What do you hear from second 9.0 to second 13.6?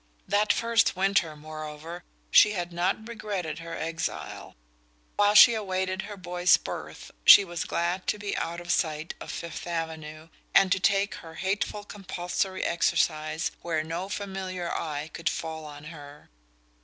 of Fifth Avenue, and to take her hateful compulsory exercise